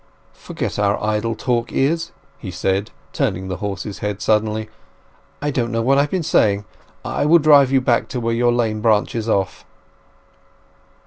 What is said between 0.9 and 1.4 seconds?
idle